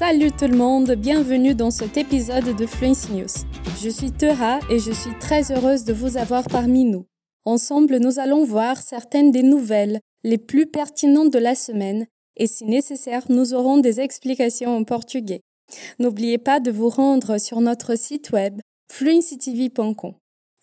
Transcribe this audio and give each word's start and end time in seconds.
Salut 0.00 0.32
tout 0.32 0.46
le 0.46 0.56
monde, 0.56 0.92
bienvenue 0.92 1.54
dans 1.54 1.70
cet 1.70 1.98
épisode 1.98 2.56
de 2.56 2.66
Fluency 2.66 3.12
News. 3.12 3.44
Je 3.82 3.90
suis 3.90 4.10
Teura 4.10 4.58
et 4.70 4.78
je 4.78 4.92
suis 4.92 5.12
très 5.20 5.52
heureuse 5.52 5.84
de 5.84 5.92
vous 5.92 6.16
avoir 6.16 6.44
parmi 6.44 6.86
nous. 6.86 7.04
Ensemble, 7.44 7.98
nous 7.98 8.18
allons 8.18 8.42
voir 8.42 8.80
certaines 8.80 9.30
des 9.30 9.42
nouvelles 9.42 10.00
les 10.24 10.38
plus 10.38 10.64
pertinentes 10.64 11.30
de 11.30 11.38
la 11.38 11.54
semaine 11.54 12.06
et 12.38 12.46
si 12.46 12.64
nécessaire, 12.64 13.24
nous 13.28 13.52
aurons 13.52 13.76
des 13.76 14.00
explications 14.00 14.74
en 14.74 14.84
portugais. 14.84 15.42
N'oubliez 15.98 16.38
pas 16.38 16.60
de 16.60 16.70
vous 16.70 16.88
rendre 16.88 17.36
sur 17.36 17.60
notre 17.60 17.94
site 17.94 18.30
web 18.30 18.58
fluencytv.com. 18.90 20.14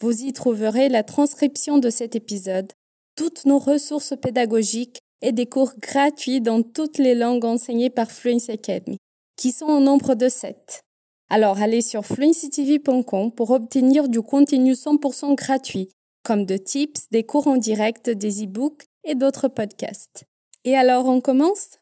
Vous 0.02 0.24
y 0.24 0.34
trouverez 0.34 0.90
la 0.90 1.04
transcription 1.04 1.78
de 1.78 1.92
cet 1.92 2.16
épisode, 2.16 2.74
toutes 3.16 3.46
nos 3.46 3.60
ressources 3.60 4.16
pédagogiques 4.20 5.00
et 5.22 5.32
des 5.32 5.46
cours 5.46 5.74
gratuits 5.80 6.42
dans 6.42 6.64
toutes 6.64 6.98
les 6.98 7.14
langues 7.14 7.46
enseignées 7.46 7.92
par 7.92 8.10
Fluency 8.10 8.50
Academy, 8.50 8.98
qui 9.38 9.52
sont 9.52 9.68
au 9.68 9.80
nombre 9.80 10.16
de 10.16 10.28
7. 10.28 10.82
Alors 11.30 11.62
allez 11.62 11.82
sur 11.82 12.06
fluencytv.com 12.06 13.32
pour 13.32 13.52
obtenir 13.52 14.10
du 14.10 14.22
contenu 14.22 14.74
100% 14.74 15.36
gratuit, 15.36 15.90
comme 16.24 16.46
de 16.46 16.58
tips, 16.58 17.08
des 17.12 17.24
cours 17.24 17.48
en 17.48 17.58
direct, 17.58 18.10
des 18.10 18.44
e-books 18.44 18.84
et 19.04 19.16
d'autres 19.16 19.48
podcasts. 19.48 20.26
Et 20.66 20.76
alors 20.76 21.06
on 21.06 21.22
commence? 21.22 21.80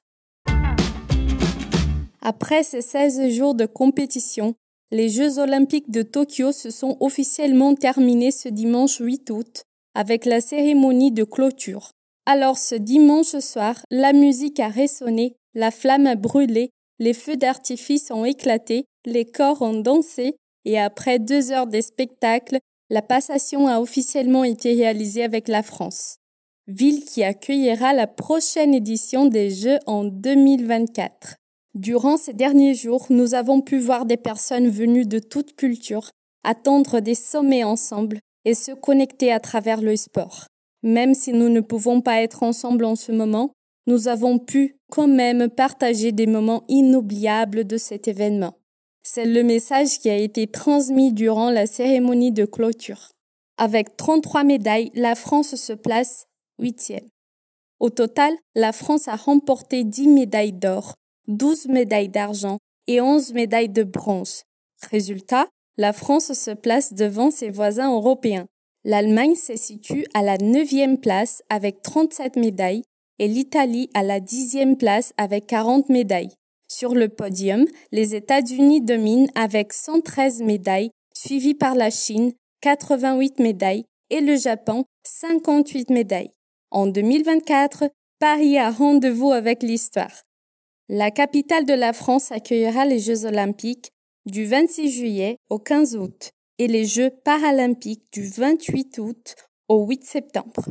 Après 2.22 2.64
ces 2.64 2.81
16 2.81 3.30
jours 3.30 3.56
de 3.56 3.66
compétition, 3.66 4.56
les 4.92 5.09
Jeux 5.09 5.40
olympiques 5.40 5.90
de 5.92 6.02
Tokyo 6.02 6.52
se 6.52 6.70
sont 6.70 6.98
officiellement 7.00 7.76
terminés 7.76 8.31
ce 8.31 8.50
dimanche 8.50 8.98
8 9.00 9.30
août 9.30 9.64
avec 9.94 10.26
la 10.26 10.42
cérémonie 10.42 11.12
de 11.12 11.23
clôture. 11.23 11.92
Alors 12.26 12.58
ce 12.58 12.76
dimanche 12.76 13.38
soir, 13.40 13.81
la 13.92 14.12
musique 14.12 14.59
a 14.59 14.67
résonné, 14.67 15.36
la 15.53 15.72
flamme 15.72 16.08
a 16.08 16.16
brûlé, 16.16 16.70
les 16.99 17.13
feux 17.13 17.38
d'artifice 17.38 18.12
ont 18.12 18.26
éclaté, 18.26 18.86
les 19.06 19.25
corps 19.25 19.61
ont 19.61 19.80
dansé, 19.80 20.36
et 20.66 20.80
après 20.80 21.19
deux 21.19 21.52
heures 21.52 21.67
de 21.67 21.81
spectacle, 21.81 22.59
la 22.89 23.02
passation 23.02 23.67
a 23.67 23.80
officiellement 23.80 24.44
été 24.44 24.73
réalisée 24.73 25.23
avec 25.23 25.47
la 25.47 25.64
France, 25.64 26.17
ville 26.67 27.03
qui 27.03 27.23
accueillera 27.23 27.94
la 27.94 28.08
prochaine 28.08 28.73
édition 28.73 29.25
des 29.25 29.50
Jeux 29.50 29.80
en 29.86 30.03
2024. 30.03 31.36
Durant 31.73 32.17
ces 32.17 32.34
derniers 32.34 32.75
jours, 32.75 33.08
nous 33.09 33.34
avons 33.34 33.62
pu 33.62 33.80
voir 33.80 34.06
des 34.06 34.17
personnes 34.17 34.69
venues 34.69 35.06
de 35.06 35.19
toute 35.19 35.56
culture 35.56 36.09
attendre 36.45 37.00
des 37.00 37.16
sommets 37.16 37.64
ensemble 37.64 38.19
et 38.45 38.53
se 38.53 38.72
connecter 38.72 39.31
à 39.31 39.39
travers 39.39 39.81
le 39.81 39.95
sport. 39.95 40.45
Même 40.84 41.16
si 41.16 41.34
nous 41.34 41.50
ne 41.50 41.62
pouvons 41.62 42.02
pas 42.02 42.22
être 42.22 42.44
ensemble 42.44 42.86
en 42.86 42.95
ce 42.95 43.12
moment, 43.12 43.52
nous 43.88 44.08
avons 44.08 44.39
pu 44.39 44.75
quand 44.91 45.08
même 45.08 45.50
partager 45.50 46.11
des 46.11 46.28
moments 46.28 46.64
inoubliables 46.67 47.66
de 47.66 47.78
cet 47.78 48.08
événement. 48.08 48.55
C'est 49.03 49.25
le 49.25 49.44
message 49.44 50.00
qui 50.00 50.09
a 50.09 50.17
été 50.17 50.47
transmis 50.47 51.14
durant 51.14 51.50
la 51.50 51.67
cérémonie 51.67 52.31
de 52.31 52.45
clôture. 52.45 53.09
Avec 53.58 53.95
33 53.97 54.44
médailles, 54.44 54.91
la 54.95 55.16
France 55.16 55.56
se 55.56 55.73
place 55.73 56.28
huitième. 56.59 57.08
Au 57.80 57.89
total, 57.89 58.33
la 58.56 58.72
France 58.72 59.08
a 59.08 59.16
remporté 59.16 59.83
10 59.83 60.08
médailles 60.08 60.53
d'or, 60.53 60.95
12 61.28 61.67
médailles 61.67 62.09
d'argent 62.09 62.58
et 62.88 63.02
11 63.02 63.33
médailles 63.33 63.69
de 63.69 63.83
bronze. 63.83 64.44
Résultat, 64.89 65.47
la 65.78 65.94
France 65.94 66.33
se 66.33 66.52
place 66.52 66.94
devant 66.94 67.31
ses 67.31 67.50
voisins 67.50 67.94
européens. 67.94 68.47
L'Allemagne 68.83 69.36
se 69.36 69.56
situe 69.56 70.06
à 70.13 70.22
la 70.22 70.38
neuvième 70.38 70.97
place 70.97 71.41
avec 71.50 71.81
37 71.81 72.38
médailles 72.38 72.83
et 73.19 73.27
l'Italie 73.27 73.89
à 73.94 74.03
la 74.03 74.19
dixième 74.19 74.77
place 74.77 75.13
avec 75.17 75.47
40 75.47 75.89
médailles. 75.89 76.33
Sur 76.67 76.94
le 76.94 77.09
podium, 77.09 77.66
les 77.91 78.16
États-Unis 78.16 78.81
dominent 78.81 79.30
avec 79.35 79.72
113 79.72 80.41
médailles, 80.41 80.89
suivis 81.16 81.53
par 81.53 81.75
la 81.75 81.89
Chine, 81.89 82.33
88 82.61 83.40
médailles, 83.40 83.85
et 84.09 84.22
le 84.22 84.35
Japon, 84.35 84.85
58 85.03 85.90
médailles. 85.90 86.31
En 86.72 86.88
2024, 86.88 87.90
Paris 88.19 88.57
a 88.57 88.72
rendez-vous 88.72 89.31
avec 89.31 89.63
l'histoire. 89.63 90.23
La 90.90 91.11
capitale 91.11 91.66
de 91.66 91.73
la 91.73 91.94
France 91.94 92.31
accueillera 92.31 92.85
les 92.85 93.00
Jeux 93.00 93.25
olympiques 93.25 93.90
du 94.25 94.45
26 94.45 94.91
juillet 94.91 95.38
au 95.50 95.59
15 95.59 95.95
août 95.95 96.31
et 96.57 96.67
les 96.67 96.85
Jeux 96.85 97.11
paralympiques 97.23 98.11
du 98.13 98.28
28 98.28 98.97
août 99.00 99.35
au 99.67 99.85
8 99.85 100.03
septembre. 100.03 100.66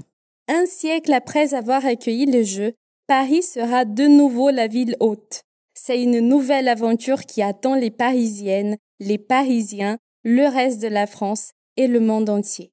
Un 0.49 0.67
siècle 0.67 1.13
après 1.13 1.55
avoir 1.55 1.85
accueilli 1.87 2.27
les 2.27 2.45
Jeux, 2.45 2.75
Paris 3.07 3.43
sera 3.43 3.85
de 3.85 4.07
nouveau 4.07 4.51
la 4.51 4.67
ville 4.67 4.97
haute. 5.01 5.43
C'est 5.75 6.03
une 6.03 6.21
nouvelle 6.21 6.69
aventure 6.69 7.25
qui 7.25 7.43
attend 7.43 7.75
les 7.75 7.91
Parisiennes, 7.91 8.77
les 9.01 9.19
Parisiens, 9.19 9.99
le 10.23 10.47
reste 10.47 10.81
de 10.81 10.89
la 10.89 11.07
France 11.07 11.53
et 11.77 11.87
le 11.87 12.01
monde 12.01 12.31
entier. 12.31 12.71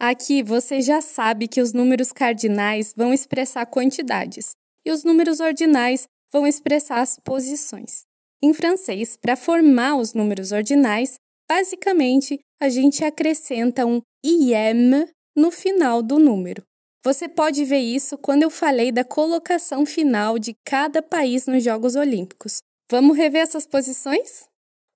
Aqui 0.00 0.42
você 0.42 0.82
já 0.82 1.00
sabe 1.00 1.48
que 1.48 1.60
os 1.60 1.72
números 1.72 2.12
cardinais 2.12 2.92
vão 2.96 3.12
expressar 3.12 3.66
quantidades 3.66 4.54
e 4.84 4.90
os 4.90 5.04
números 5.04 5.40
ordinais 5.40 6.06
vão 6.32 6.46
expressar 6.46 7.00
as 7.00 7.18
posições. 7.24 8.04
Em 8.42 8.52
francês, 8.52 9.16
para 9.16 9.36
formar 9.36 9.96
os 9.96 10.12
números 10.12 10.52
ordinais, 10.52 11.16
Basicamente, 11.48 12.40
a 12.60 12.68
gente 12.68 13.04
acrescenta 13.04 13.86
um 13.86 14.00
IM 14.24 15.06
no 15.36 15.50
final 15.50 16.02
do 16.02 16.18
número. 16.18 16.62
Você 17.04 17.28
pode 17.28 17.64
ver 17.64 17.80
isso 17.80 18.16
quando 18.16 18.42
eu 18.42 18.50
falei 18.50 18.90
da 18.90 19.04
colocação 19.04 19.84
final 19.84 20.38
de 20.38 20.54
cada 20.64 21.02
país 21.02 21.46
nos 21.46 21.62
Jogos 21.62 21.96
Olímpicos. 21.96 22.58
Vamos 22.90 23.16
rever 23.16 23.42
essas 23.42 23.66
posições? 23.66 24.46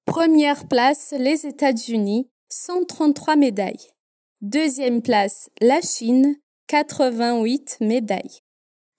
Première 0.07 0.67
place, 0.67 1.15
les 1.15 1.45
États-Unis, 1.45 2.27
133 2.51 3.37
médailles. 3.37 3.93
Deuxième 4.41 5.03
place, 5.03 5.51
la 5.61 5.83
Chine, 5.83 6.37
88 6.69 7.79
médailles. 7.81 8.39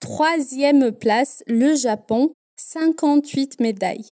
Troisième 0.00 0.92
place, 0.92 1.42
le 1.46 1.74
Japon, 1.74 2.30
58 2.56 3.58
médailles. 3.60 4.08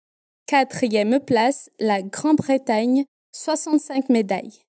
Quatrième 0.46 1.20
place, 1.20 1.70
la 1.80 2.02
Grande-Bretagne, 2.02 3.06
65 3.32 4.10
médailles. 4.10 4.62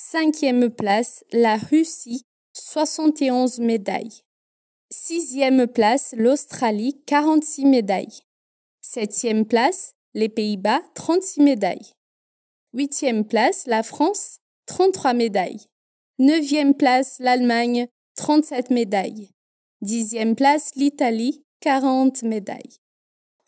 Cinquième 0.00 0.70
place, 0.70 1.24
la 1.32 1.56
Russie, 1.56 2.22
71 2.52 3.58
médailles. 3.58 4.22
Sixième 4.92 5.66
place, 5.66 6.14
l'Australie, 6.16 7.02
46 7.04 7.64
médailles. 7.64 8.20
Septième 8.80 9.44
place, 9.44 9.94
les 10.14 10.28
Pays-Bas, 10.28 10.82
36 10.94 11.40
médailles. 11.40 11.94
Huitième 12.72 13.24
place, 13.24 13.66
la 13.66 13.82
France, 13.82 14.38
33 14.66 15.14
médailles. 15.14 15.66
Neuvième 16.20 16.74
place, 16.74 17.18
l'Allemagne, 17.18 17.88
37 18.14 18.70
médailles. 18.70 19.30
Dixième 19.82 20.36
place, 20.36 20.70
l'Italie, 20.76 21.42
40 21.60 22.22
médailles. 22.22 22.78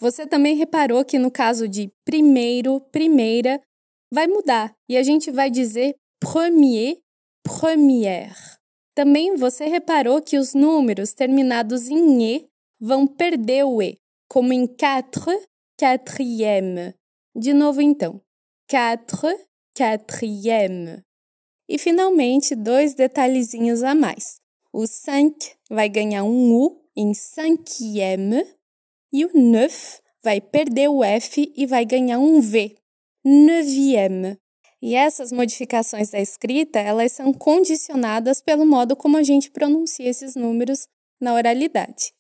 Você 0.01 0.27
também 0.27 0.59
reparou 0.59 1.05
que 1.05 1.17
no 1.17 1.31
caso 1.31 1.69
de 1.69 1.93
primeiro, 2.05 2.81
primeira, 2.91 3.61
vai 4.11 4.27
mudar 4.27 4.75
e 4.89 4.97
a 4.97 5.03
gente 5.05 5.31
vai 5.31 5.49
dizer 5.49 5.95
premier, 6.21 6.99
première. 7.43 8.59
Também 8.95 9.35
você 9.35 9.65
reparou 9.65 10.21
que 10.21 10.39
os 10.39 10.53
números 10.53 11.15
terminados 11.15 11.89
em 11.89 12.23
E 12.23 12.49
vão 12.79 13.07
perder 13.07 13.65
o 13.65 13.83
E, 13.83 13.99
como 14.29 14.53
em 14.53 14.67
quatre, 14.67 15.33
quatrième. 15.79 16.95
De 17.35 17.53
novo 17.55 17.81
então, 17.81 18.21
quatre, 18.69 19.35
quatrième. 19.75 21.03
E 21.69 21.79
finalmente, 21.79 22.55
dois 22.55 22.95
detalhezinhos 22.95 23.83
a 23.83 23.95
mais. 23.95 24.41
O 24.73 24.87
cinq 24.87 25.57
vai 25.71 25.89
ganhar 25.89 26.25
um 26.25 26.53
U 26.53 26.81
em 26.97 27.15
cinquième 27.15 28.45
e 29.13 29.25
o 29.25 29.31
neuf 29.35 30.01
vai 30.23 30.41
perder 30.41 30.89
o 30.89 31.03
F 31.03 31.53
e 31.57 31.67
vai 31.67 31.85
ganhar 31.85 32.19
um 32.19 32.41
V 32.41 32.77
neuvième. 33.25 34.40
E 34.83 34.95
essas 34.95 35.31
modificações 35.31 36.11
da 36.11 36.21
escrita, 36.21 36.79
elas 36.79 37.13
são 37.13 37.33
condicionadas 37.33 38.41
pelo 38.41 38.65
modo 38.65 38.97
como 38.97 39.17
a 39.17 39.23
gente 39.23 39.51
pronuncia 39.51 40.09
esses 40.09 40.35
números 40.35 40.87
na 41.21 41.35
oralidade. 41.35 42.13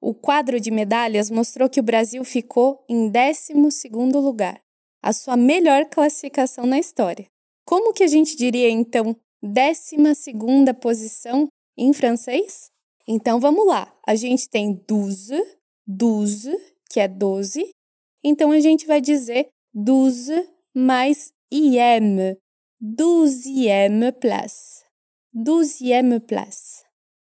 O 0.00 0.14
quadro 0.14 0.58
de 0.58 0.70
medalhas 0.70 1.30
mostrou 1.30 1.68
que 1.68 1.80
o 1.80 1.82
Brasil 1.82 2.24
ficou 2.24 2.84
em 2.88 3.10
12º 3.10 4.20
lugar, 4.20 4.60
a 5.02 5.12
sua 5.12 5.36
melhor 5.36 5.86
classificação 5.86 6.64
na 6.64 6.78
história. 6.78 7.26
Como 7.66 7.92
que 7.92 8.04
a 8.04 8.06
gente 8.06 8.36
diria 8.36 8.70
então 8.70 9.16
12ª 9.44 10.72
posição 10.74 11.48
em 11.76 11.92
francês? 11.92 12.70
Então 13.06 13.38
vamos 13.38 13.66
lá. 13.66 13.92
A 14.06 14.14
gente 14.14 14.48
tem 14.48 14.82
douze, 14.86 15.40
douze, 15.86 16.56
que 16.90 17.00
é 17.00 17.08
12. 17.08 17.68
Então 18.24 18.52
a 18.52 18.60
gente 18.60 18.86
vai 18.86 19.00
dizer 19.00 19.48
douze 19.74 20.48
mais 20.78 21.32
IM, 21.50 22.36
douzième 22.82 24.12
place, 24.12 24.84
douzième 25.32 26.20
place. 26.20 26.82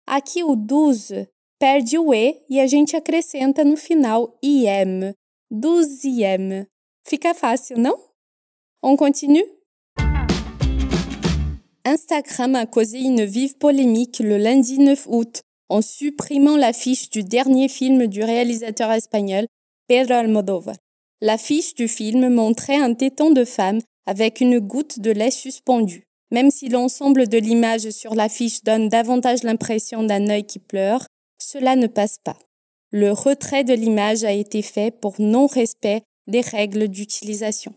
Aqui 0.07 0.45
o 0.45 0.55
douze 0.55 1.27
perde 1.59 1.99
o 1.99 2.15
E 2.15 2.41
e 2.49 2.61
a 2.61 2.69
gente 2.69 2.95
acrescenta 2.95 3.65
no 3.65 3.77
final 3.77 4.33
IM, 4.45 5.13
douzième. 5.51 6.69
Fica 7.05 7.35
fácil, 7.35 7.79
non? 7.79 7.97
On 8.81 8.97
continue? 8.97 9.45
Instagram 11.85 12.55
a 12.55 12.67
causé 12.67 13.01
une 13.01 13.25
vive 13.25 13.59
polémique 13.59 14.21
le 14.21 14.39
lundi 14.39 14.79
9 14.79 15.09
août 15.09 15.43
en 15.69 15.83
supprimant 15.83 16.57
l'affiche 16.57 17.11
du 17.11 17.25
dernier 17.25 17.69
film 17.69 18.07
du 18.07 18.23
réalisateur 18.23 18.93
espagnol 18.93 19.47
Pedro 19.89 20.15
Almodóvar. 20.15 20.77
L'affiche 21.25 21.75
du 21.75 21.87
film 21.87 22.31
montrait 22.31 22.83
un 22.83 22.95
téton 22.95 23.31
de 23.31 23.45
femme 23.45 23.79
avec 24.07 24.41
une 24.41 24.59
goutte 24.59 24.99
de 24.99 25.13
lait 25.13 25.31
suspendue. 25.31 26.03
Même 26.33 26.51
si 26.51 26.69
l'ensemble 26.69 27.29
de 27.29 27.39
l'image 27.39 27.89
sur 27.91 28.17
l'affiche 28.17 28.65
donne 28.65 28.89
davantage 28.89 29.45
l'impression 29.45 30.03
d'un 30.03 30.29
œil 30.29 30.45
qui 30.45 30.59
pleure, 30.59 31.07
cela 31.41 31.77
ne 31.77 31.87
passe 31.87 32.17
pas. 32.25 32.37
Le 32.91 33.13
retrait 33.13 33.63
de 33.63 33.73
l'image 33.73 34.25
a 34.25 34.33
été 34.33 34.63
fait 34.63 34.91
pour 34.91 35.15
non-respect 35.21 36.03
des 36.27 36.41
règles 36.41 36.89
d'utilisation. 36.89 37.73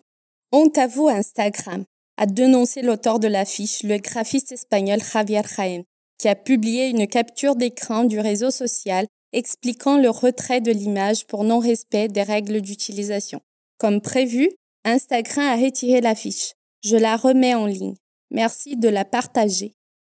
Honte 0.51 0.80
à 0.80 0.88
vous 0.88 1.07
Instagram, 1.07 1.83
a 2.18 2.25
dénoncé 2.25 2.81
l'auteur 2.81 3.19
de 3.19 3.27
l'affiche, 3.27 3.83
le 3.83 4.00
graphiste 4.00 4.53
espagnol 4.53 5.01
Javier 5.03 5.44
Jaén, 5.56 5.83
qui 6.18 6.30
a 6.30 6.36
publié 6.36 6.88
une 6.88 7.06
capture 7.06 7.56
d'écran 7.56 8.06
du 8.06 8.19
réseau 8.19 8.50
social 8.50 9.06
expliquant 9.36 9.98
le 9.98 10.10
retrait 10.10 10.62
de 10.62 10.72
l'image 10.72 11.28
pour 11.28 11.44
non-respect 11.44 12.08
des 12.08 12.24
règles 12.24 12.62
d'utilisation. 12.62 13.42
Comme 13.78 14.00
prévu, 14.00 14.50
Instagram 14.86 15.46
a 15.46 15.58
retiré 15.58 16.00
l'affiche. 16.00 16.54
Je 16.82 16.96
la 16.96 17.18
remets 17.18 17.54
en 17.54 17.66
ligne. 17.66 17.96
Merci 18.32 18.78
de 18.78 18.88
la 18.88 19.04
partager. 19.04 19.74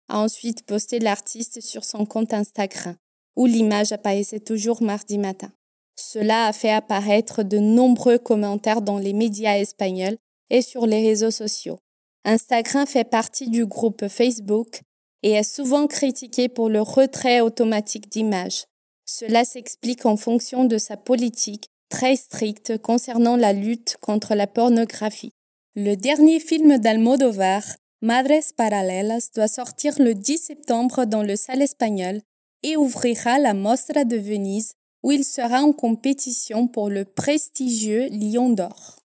A 0.09 0.19
ensuite 0.19 0.65
posté 0.65 0.99
l'artiste 0.99 1.61
sur 1.61 1.85
son 1.85 2.07
compte 2.07 2.33
Instagram, 2.33 2.97
où 3.37 3.45
l'image 3.45 3.93
apparaissait 3.93 4.41
toujours 4.41 4.83
mardi 4.83 5.19
matin. 5.19 5.53
Cela 5.97 6.47
a 6.47 6.53
fait 6.55 6.71
apparaître 6.71 7.43
de 7.43 7.59
nombreux 7.59 8.19
commentaires 8.19 8.81
dans 8.81 8.99
les 8.99 9.13
médias 9.13 9.59
espagnols 9.59 10.17
et 10.49 10.63
sur 10.63 10.87
les 10.87 11.07
réseaux 11.07 11.31
sociaux. 11.31 11.79
Instagram 12.25 12.87
fait 12.87 13.05
partie 13.05 13.51
du 13.51 13.67
groupe 13.67 14.09
Facebook 14.09 14.81
et 15.23 15.33
est 15.33 15.43
souvent 15.43 15.87
critiqué 15.87 16.49
pour 16.49 16.71
le 16.71 16.81
retrait 16.81 17.43
automatique 17.43 18.11
d'images. 18.11 18.65
Cela 19.13 19.45
s'explique 19.45 20.07
en 20.07 20.17
fonction 20.17 20.65
de 20.65 20.79
sa 20.79 20.97
politique 20.97 21.67
très 21.89 22.15
stricte 22.15 22.79
concernant 22.79 23.35
la 23.35 23.53
lutte 23.53 23.97
contre 24.01 24.37
la 24.37 24.47
pornographie. 24.47 25.33
Le 25.75 25.97
dernier 25.97 26.39
film 26.39 26.79
d'Almodovar, 26.79 27.65
Madres 28.03 28.53
Paralelas, 28.57 29.31
doit 29.35 29.49
sortir 29.49 29.95
le 29.99 30.15
10 30.15 30.39
septembre 30.39 31.07
dans 31.07 31.25
le 31.25 31.35
salle 31.35 31.61
espagnol 31.61 32.21
et 32.63 32.77
ouvrira 32.77 33.41
la 33.41 33.53
Mostra 33.53 34.05
de 34.05 34.17
Venise 34.17 34.75
où 35.03 35.11
il 35.11 35.25
sera 35.25 35.61
en 35.61 35.73
compétition 35.73 36.69
pour 36.69 36.89
le 36.89 37.05
prestigieux 37.05 38.07
Lion 38.11 38.51
d'Or. 38.51 39.01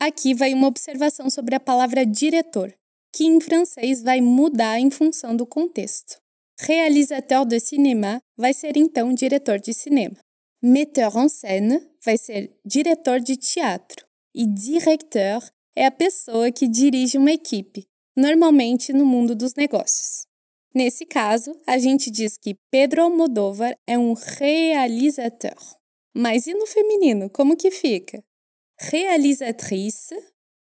Aqui 0.00 0.34
vai 0.34 0.52
uma 0.52 0.66
observação 0.66 1.30
sobre 1.30 1.54
a 1.54 1.60
palavra 1.60 2.04
diretor, 2.04 2.70
que 3.10 3.24
em 3.24 3.40
francês 3.40 4.02
vai 4.02 4.20
mudar 4.20 4.78
em 4.78 4.90
função 4.90 5.34
do 5.34 5.46
contexto. 5.46 6.25
Réalisateur 6.58 7.44
de 7.44 7.60
cinéma 7.60 8.20
vai 8.36 8.54
ser 8.54 8.76
então 8.76 9.12
diretor 9.12 9.60
de 9.60 9.74
cinema. 9.74 10.16
Metteur 10.62 11.14
en 11.16 11.28
scène 11.28 11.80
vai 12.02 12.16
ser 12.16 12.50
diretor 12.64 13.20
de 13.20 13.36
teatro. 13.36 14.06
E 14.34 14.46
directeur 14.46 15.42
é 15.76 15.84
a 15.84 15.90
pessoa 15.90 16.50
que 16.50 16.66
dirige 16.66 17.18
uma 17.18 17.30
equipe, 17.30 17.86
normalmente 18.16 18.92
no 18.92 19.04
mundo 19.04 19.34
dos 19.34 19.54
negócios. 19.54 20.26
Nesse 20.74 21.04
caso, 21.04 21.54
a 21.66 21.78
gente 21.78 22.10
diz 22.10 22.36
que 22.36 22.54
Pedro 22.70 23.02
Almodóvar 23.02 23.76
é 23.86 23.98
um 23.98 24.14
realizateur. 24.14 25.56
Mas 26.14 26.46
e 26.46 26.54
no 26.54 26.66
feminino, 26.66 27.28
como 27.30 27.56
que 27.56 27.70
fica? 27.70 28.22
Realizatrice, 28.78 30.14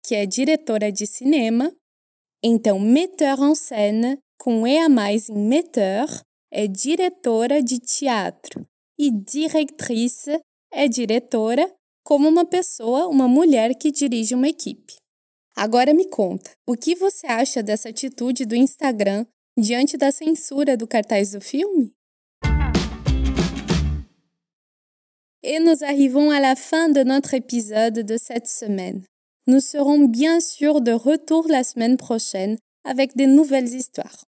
que 0.04 0.14
é 0.14 0.26
diretora 0.26 0.90
de 0.90 1.06
cinema. 1.06 1.72
Então, 2.42 2.78
metteur 2.78 3.40
en 3.40 3.54
scène 3.54 4.18
com 4.40 4.66
E 4.66 4.78
a 4.78 4.88
mais 4.88 5.28
em 5.28 5.36
metteur, 5.36 6.08
é 6.50 6.66
diretora 6.66 7.62
de 7.62 7.78
teatro. 7.78 8.66
E 8.98 9.10
directrice 9.10 10.40
é 10.72 10.88
diretora 10.88 11.70
como 12.02 12.26
uma 12.26 12.46
pessoa, 12.46 13.06
uma 13.06 13.28
mulher 13.28 13.74
que 13.74 13.90
dirige 13.90 14.34
uma 14.34 14.48
equipe. 14.48 14.94
Agora 15.54 15.92
me 15.92 16.08
conta, 16.08 16.52
o 16.66 16.74
que 16.74 16.94
você 16.94 17.26
acha 17.26 17.62
dessa 17.62 17.90
atitude 17.90 18.46
do 18.46 18.54
Instagram 18.54 19.26
diante 19.58 19.98
da 19.98 20.10
censura 20.10 20.74
do 20.74 20.86
cartaz 20.86 21.32
do 21.32 21.40
filme? 21.42 21.92
Et 25.42 25.60
nous 25.60 25.84
arrivons 25.84 26.30
à 26.30 26.40
la 26.40 26.56
fin 26.56 26.88
de 26.88 27.04
notre 27.04 27.34
épisode 27.34 28.00
de 28.00 28.16
cette 28.16 28.48
semaine. 28.48 29.04
Nous 29.46 29.60
serons 29.60 30.06
bien 30.06 30.40
sûr 30.40 30.80
de 30.80 30.92
retour 30.92 31.46
la 31.46 31.62
semaine 31.62 31.98
prochaine 31.98 32.56
avec 32.84 33.14
des 33.14 33.26
nouvelles 33.26 33.74
histoires. 33.74 34.29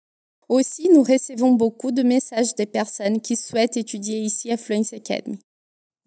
Aussi, 0.50 0.90
nous 0.90 1.04
recevons 1.04 1.54
beaucoup 1.54 1.92
de 1.92 2.04
messages 2.04 2.56
des 2.56 2.66
personnes 2.66 3.22
qui 3.22 3.36
souhaitent 3.36 3.78
étudier 3.78 4.20
ici 4.20 4.52
à 4.52 4.58
Fluence 4.58 4.94
Academy. 4.94 5.40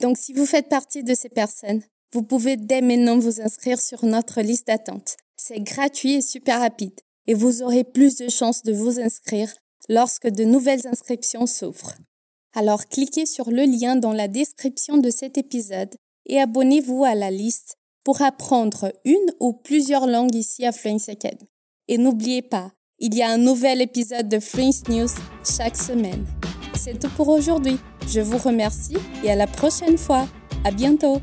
Donc, 0.01 0.19
si 0.19 0.33
vous 0.33 0.47
faites 0.47 0.69
partie 0.69 1.03
de 1.03 1.15
ces 1.15 1.29
personnes, 1.29 1.83
vous 2.13 2.23
pouvez 2.23 2.57
dès 2.57 2.83
maintenant 2.83 3.19
vous 3.19 3.41
inscrire 3.41 3.81
sur 3.81 4.05
notre 4.05 4.41
liste 4.41 4.67
d'attente. 4.67 5.17
C'est 5.37 5.61
gratuit 5.61 6.15
et 6.15 6.23
super 6.23 6.61
rapide 6.61 6.99
et 7.27 7.35
vous 7.35 7.63
aurez 7.63 7.85
plus 7.85 8.17
de 8.17 8.29
chances 8.29 8.63
de 8.63 8.73
vous 8.73 9.01
inscrire 9.01 9.53
lorsque 9.89 10.29
de 10.29 10.45
nouvelles 10.45 10.87
inscriptions 10.87 11.47
s'ouvrent. 11.47 11.95
Alors 12.55 12.87
cliquez 12.87 13.27
sur 13.27 13.51
le 13.51 13.65
lien 13.65 13.97
dans 13.97 14.13
la 14.13 14.29
description 14.29 14.97
de 14.97 15.11
cet 15.11 15.37
épisode 15.37 15.95
et 16.27 16.41
abonnez-vous 16.41 17.05
à 17.05 17.15
la 17.15 17.31
liste 17.31 17.77
pour 18.03 18.23
apprendre 18.23 18.93
une 19.05 19.33
ou 19.41 19.53
plusieurs 19.53 20.07
langues 20.07 20.35
ici 20.35 20.65
à 20.65 20.73
Fluence 20.73 21.09
Academy. 21.09 21.49
Et 21.89 21.99
n'oubliez 21.99 22.43
pas, 22.43 22.73
il 22.99 23.15
y 23.15 23.23
a 23.23 23.31
un 23.31 23.39
nouvel 23.39 23.83
épisode 23.83 24.29
de 24.29 24.41
Fluence 24.41 24.89
News 24.89 25.09
chaque 25.45 25.77
semaine. 25.77 26.25
C'est 26.75 26.99
tout 26.99 27.11
pour 27.11 27.29
aujourd'hui. 27.29 27.79
Je 28.09 28.21
vous 28.21 28.39
remercie 28.39 28.97
et 29.23 29.31
à 29.31 29.37
la 29.37 29.47
prochaine 29.47 29.99
fois. 29.99 30.27
À 30.65 30.71
bientôt! 30.71 31.21